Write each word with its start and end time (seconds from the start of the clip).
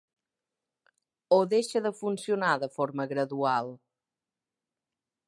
O 1.37 1.39
deixa 1.53 1.79
de 1.85 1.91
funcionar 2.01 2.55
de 2.63 2.69
forma 2.77 3.03
gradual? 3.13 3.67